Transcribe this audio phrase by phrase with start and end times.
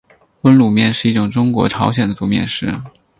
[0.41, 2.73] 温卤面是一种中国朝鲜族面食。